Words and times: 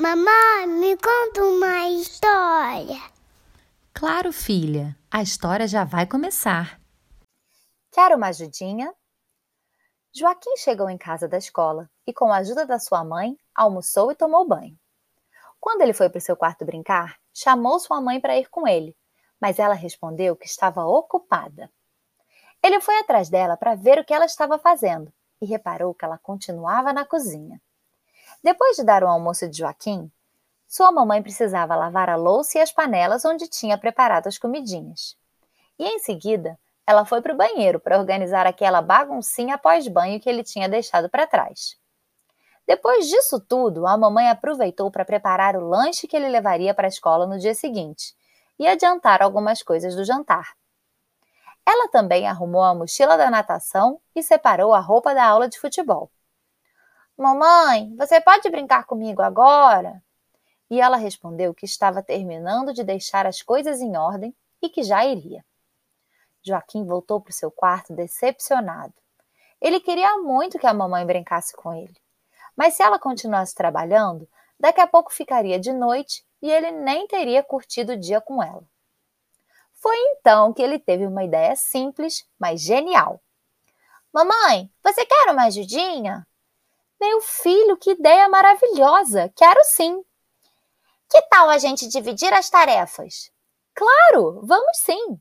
Mamãe, 0.00 0.66
me 0.66 0.96
conta 0.96 1.44
uma 1.44 1.90
história. 1.90 3.02
Claro, 3.92 4.32
filha, 4.32 4.96
a 5.10 5.20
história 5.20 5.68
já 5.68 5.84
vai 5.84 6.06
começar. 6.06 6.80
Quer 7.92 8.16
uma 8.16 8.28
ajudinha? 8.28 8.94
Joaquim 10.10 10.56
chegou 10.56 10.88
em 10.88 10.96
casa 10.96 11.28
da 11.28 11.36
escola 11.36 11.86
e, 12.06 12.14
com 12.14 12.32
a 12.32 12.38
ajuda 12.38 12.64
da 12.64 12.78
sua 12.78 13.04
mãe, 13.04 13.36
almoçou 13.54 14.10
e 14.10 14.14
tomou 14.14 14.48
banho. 14.48 14.74
Quando 15.60 15.82
ele 15.82 15.92
foi 15.92 16.08
para 16.08 16.16
o 16.16 16.22
seu 16.22 16.34
quarto 16.34 16.64
brincar, 16.64 17.18
chamou 17.34 17.78
sua 17.78 18.00
mãe 18.00 18.18
para 18.18 18.38
ir 18.38 18.48
com 18.48 18.66
ele, 18.66 18.96
mas 19.38 19.58
ela 19.58 19.74
respondeu 19.74 20.34
que 20.34 20.46
estava 20.46 20.82
ocupada. 20.82 21.70
Ele 22.62 22.80
foi 22.80 22.98
atrás 23.00 23.28
dela 23.28 23.54
para 23.54 23.74
ver 23.74 23.98
o 23.98 24.04
que 24.06 24.14
ela 24.14 24.24
estava 24.24 24.58
fazendo 24.58 25.12
e 25.42 25.44
reparou 25.44 25.92
que 25.92 26.06
ela 26.06 26.16
continuava 26.16 26.90
na 26.90 27.04
cozinha. 27.04 27.60
Depois 28.42 28.76
de 28.76 28.84
dar 28.84 29.04
o 29.04 29.08
almoço 29.08 29.48
de 29.48 29.58
Joaquim, 29.58 30.10
sua 30.66 30.90
mamãe 30.90 31.22
precisava 31.22 31.76
lavar 31.76 32.08
a 32.08 32.16
louça 32.16 32.56
e 32.56 32.60
as 32.60 32.72
panelas 32.72 33.24
onde 33.24 33.48
tinha 33.48 33.76
preparado 33.76 34.28
as 34.28 34.38
comidinhas. 34.38 35.16
E 35.78 35.84
em 35.84 35.98
seguida, 35.98 36.58
ela 36.86 37.04
foi 37.04 37.20
para 37.20 37.34
o 37.34 37.36
banheiro 37.36 37.78
para 37.78 37.98
organizar 37.98 38.46
aquela 38.46 38.80
baguncinha 38.80 39.58
pós-banho 39.58 40.20
que 40.20 40.28
ele 40.28 40.42
tinha 40.42 40.68
deixado 40.68 41.08
para 41.08 41.26
trás. 41.26 41.76
Depois 42.66 43.08
disso 43.08 43.40
tudo, 43.40 43.86
a 43.86 43.98
mamãe 43.98 44.28
aproveitou 44.28 44.90
para 44.90 45.04
preparar 45.04 45.56
o 45.56 45.68
lanche 45.68 46.06
que 46.06 46.16
ele 46.16 46.28
levaria 46.28 46.72
para 46.72 46.86
a 46.86 46.88
escola 46.88 47.26
no 47.26 47.38
dia 47.38 47.54
seguinte 47.54 48.14
e 48.58 48.66
adiantar 48.66 49.22
algumas 49.22 49.62
coisas 49.62 49.94
do 49.94 50.04
jantar. 50.04 50.54
Ela 51.66 51.88
também 51.88 52.26
arrumou 52.26 52.62
a 52.62 52.74
mochila 52.74 53.16
da 53.16 53.30
natação 53.30 54.00
e 54.14 54.22
separou 54.22 54.72
a 54.72 54.80
roupa 54.80 55.14
da 55.14 55.24
aula 55.24 55.48
de 55.48 55.58
futebol. 55.58 56.10
Mamãe, 57.20 57.94
você 57.98 58.18
pode 58.18 58.48
brincar 58.48 58.86
comigo 58.86 59.20
agora? 59.20 60.02
E 60.70 60.80
ela 60.80 60.96
respondeu 60.96 61.52
que 61.52 61.66
estava 61.66 62.02
terminando 62.02 62.72
de 62.72 62.82
deixar 62.82 63.26
as 63.26 63.42
coisas 63.42 63.82
em 63.82 63.94
ordem 63.94 64.34
e 64.62 64.70
que 64.70 64.82
já 64.82 65.04
iria. 65.04 65.44
Joaquim 66.42 66.82
voltou 66.82 67.20
para 67.20 67.28
o 67.28 67.34
seu 67.34 67.50
quarto 67.50 67.92
decepcionado. 67.92 68.94
Ele 69.60 69.80
queria 69.80 70.16
muito 70.16 70.58
que 70.58 70.66
a 70.66 70.72
mamãe 70.72 71.04
brincasse 71.04 71.54
com 71.54 71.74
ele. 71.74 71.94
Mas 72.56 72.72
se 72.72 72.82
ela 72.82 72.98
continuasse 72.98 73.54
trabalhando, 73.54 74.26
daqui 74.58 74.80
a 74.80 74.86
pouco 74.86 75.12
ficaria 75.12 75.60
de 75.60 75.74
noite 75.74 76.24
e 76.40 76.50
ele 76.50 76.70
nem 76.70 77.06
teria 77.06 77.42
curtido 77.42 77.92
o 77.92 77.98
dia 77.98 78.22
com 78.22 78.42
ela. 78.42 78.64
Foi 79.74 79.94
então 80.12 80.54
que 80.54 80.62
ele 80.62 80.78
teve 80.78 81.06
uma 81.06 81.22
ideia 81.22 81.54
simples, 81.54 82.26
mas 82.38 82.62
genial. 82.62 83.20
Mamãe, 84.10 84.72
você 84.82 85.04
quer 85.04 85.30
uma 85.30 85.44
ajudinha? 85.44 86.26
Meu 87.00 87.22
filho, 87.22 87.78
que 87.78 87.92
ideia 87.92 88.28
maravilhosa! 88.28 89.32
Quero 89.34 89.64
sim! 89.64 90.04
Que 91.08 91.22
tal 91.22 91.48
a 91.48 91.56
gente 91.56 91.88
dividir 91.88 92.30
as 92.34 92.50
tarefas? 92.50 93.32
Claro, 93.74 94.42
vamos 94.44 94.76
sim! 94.76 95.18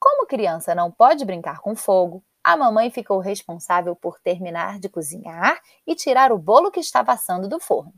Como 0.00 0.26
criança 0.26 0.74
não 0.74 0.90
pode 0.90 1.24
brincar 1.24 1.60
com 1.60 1.76
fogo, 1.76 2.24
a 2.42 2.56
mamãe 2.56 2.90
ficou 2.90 3.20
responsável 3.20 3.94
por 3.94 4.18
terminar 4.18 4.80
de 4.80 4.88
cozinhar 4.88 5.60
e 5.86 5.94
tirar 5.94 6.32
o 6.32 6.38
bolo 6.38 6.72
que 6.72 6.80
estava 6.80 7.12
assando 7.12 7.48
do 7.48 7.60
forno. 7.60 7.94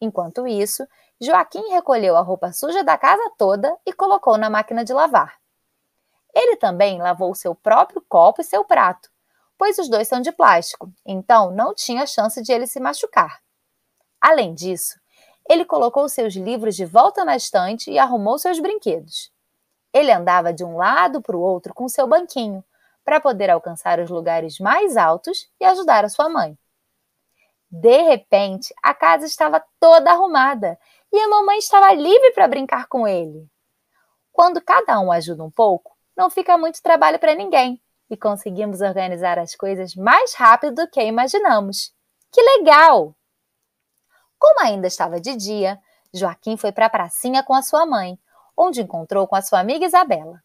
Enquanto 0.00 0.46
isso, 0.46 0.86
Joaquim 1.20 1.70
recolheu 1.70 2.16
a 2.16 2.20
roupa 2.20 2.52
suja 2.52 2.84
da 2.84 2.96
casa 2.96 3.32
toda 3.36 3.76
e 3.84 3.92
colocou 3.92 4.38
na 4.38 4.48
máquina 4.48 4.84
de 4.84 4.92
lavar. 4.92 5.40
Ele 6.32 6.56
também 6.56 7.02
lavou 7.02 7.34
seu 7.34 7.52
próprio 7.52 8.00
copo 8.08 8.40
e 8.40 8.44
seu 8.44 8.64
prato, 8.64 9.10
pois 9.64 9.78
os 9.78 9.88
dois 9.88 10.06
são 10.06 10.20
de 10.20 10.30
plástico, 10.30 10.92
então 11.06 11.50
não 11.50 11.74
tinha 11.74 12.06
chance 12.06 12.42
de 12.42 12.52
ele 12.52 12.66
se 12.66 12.78
machucar. 12.78 13.40
Além 14.20 14.52
disso, 14.52 15.00
ele 15.48 15.64
colocou 15.64 16.06
seus 16.06 16.34
livros 16.34 16.76
de 16.76 16.84
volta 16.84 17.24
na 17.24 17.34
estante 17.34 17.90
e 17.90 17.98
arrumou 17.98 18.38
seus 18.38 18.60
brinquedos. 18.60 19.32
Ele 19.90 20.12
andava 20.12 20.52
de 20.52 20.62
um 20.62 20.76
lado 20.76 21.22
para 21.22 21.34
o 21.34 21.40
outro 21.40 21.72
com 21.72 21.88
seu 21.88 22.06
banquinho, 22.06 22.62
para 23.02 23.22
poder 23.22 23.48
alcançar 23.48 23.98
os 24.00 24.10
lugares 24.10 24.58
mais 24.58 24.98
altos 24.98 25.48
e 25.58 25.64
ajudar 25.64 26.04
a 26.04 26.10
sua 26.10 26.28
mãe. 26.28 26.58
De 27.70 28.02
repente, 28.02 28.74
a 28.82 28.92
casa 28.92 29.24
estava 29.24 29.64
toda 29.80 30.10
arrumada 30.10 30.78
e 31.10 31.18
a 31.18 31.26
mamãe 31.26 31.56
estava 31.56 31.90
livre 31.94 32.32
para 32.32 32.46
brincar 32.46 32.86
com 32.86 33.08
ele. 33.08 33.48
Quando 34.30 34.60
cada 34.60 35.00
um 35.00 35.10
ajuda 35.10 35.42
um 35.42 35.50
pouco, 35.50 35.96
não 36.14 36.28
fica 36.28 36.58
muito 36.58 36.82
trabalho 36.82 37.18
para 37.18 37.34
ninguém 37.34 37.82
e 38.10 38.16
conseguimos 38.16 38.80
organizar 38.80 39.38
as 39.38 39.54
coisas 39.54 39.94
mais 39.94 40.34
rápido 40.34 40.74
do 40.74 40.90
que 40.90 41.02
imaginamos. 41.02 41.92
Que 42.30 42.42
legal! 42.42 43.14
Como 44.38 44.60
ainda 44.60 44.86
estava 44.86 45.20
de 45.20 45.34
dia, 45.36 45.78
Joaquim 46.12 46.56
foi 46.56 46.72
para 46.72 46.86
a 46.86 46.90
pracinha 46.90 47.42
com 47.42 47.54
a 47.54 47.62
sua 47.62 47.86
mãe, 47.86 48.18
onde 48.56 48.82
encontrou 48.82 49.26
com 49.26 49.36
a 49.36 49.42
sua 49.42 49.60
amiga 49.60 49.86
Isabela. 49.86 50.42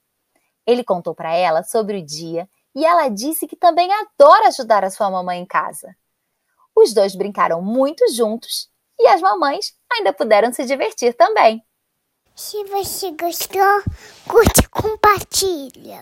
Ele 0.66 0.84
contou 0.84 1.14
para 1.14 1.36
ela 1.36 1.64
sobre 1.64 1.98
o 1.98 2.06
dia 2.06 2.50
e 2.76 2.86
ela 2.86 3.10
disse 3.10 3.48
que 3.48 3.56
também 3.56 3.90
adora 3.92 4.48
ajudar 4.48 4.84
a 4.84 4.90
sua 4.90 5.10
mamãe 5.10 5.40
em 5.40 5.46
casa. 5.46 5.96
Os 6.76 6.94
dois 6.94 7.16
brincaram 7.16 7.62
muito 7.62 8.08
juntos 8.14 8.70
e 8.98 9.08
as 9.08 9.22
mamães 9.22 9.74
ainda 9.92 10.14
puderam 10.14 10.54
se 10.54 10.64
divertir 10.66 11.14
também. 11.14 11.64
Se 12.36 12.64
você 12.66 13.12
gostou, 13.12 13.84
curte 14.28 14.62
e 14.62 14.70
compartilha. 14.70 15.98